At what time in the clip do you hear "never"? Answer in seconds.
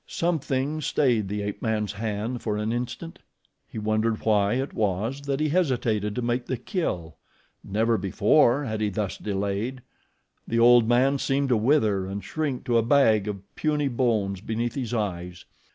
7.63-7.99